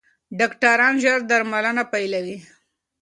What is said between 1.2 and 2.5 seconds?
درملنه پیلوي.